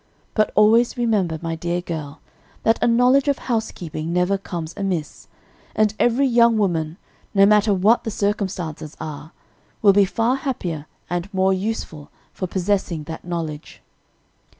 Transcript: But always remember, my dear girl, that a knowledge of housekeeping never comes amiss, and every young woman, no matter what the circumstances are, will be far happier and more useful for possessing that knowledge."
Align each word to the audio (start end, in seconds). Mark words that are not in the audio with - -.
But 0.33 0.51
always 0.55 0.97
remember, 0.97 1.37
my 1.43 1.53
dear 1.53 1.79
girl, 1.79 2.21
that 2.63 2.79
a 2.81 2.87
knowledge 2.87 3.27
of 3.27 3.37
housekeeping 3.37 4.11
never 4.11 4.35
comes 4.35 4.73
amiss, 4.75 5.27
and 5.75 5.93
every 5.99 6.25
young 6.25 6.57
woman, 6.57 6.97
no 7.35 7.45
matter 7.45 7.71
what 7.71 8.03
the 8.03 8.09
circumstances 8.09 8.97
are, 8.99 9.31
will 9.83 9.93
be 9.93 10.05
far 10.05 10.37
happier 10.37 10.87
and 11.07 11.31
more 11.31 11.53
useful 11.53 12.09
for 12.33 12.47
possessing 12.47 13.03
that 13.03 13.23
knowledge." 13.23 13.83